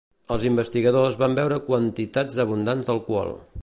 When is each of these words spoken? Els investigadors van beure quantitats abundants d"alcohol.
Els 0.35 0.45
investigadors 0.49 1.19
van 1.25 1.37
beure 1.41 1.61
quantitats 1.69 2.43
abundants 2.47 2.91
d"alcohol. 2.91 3.37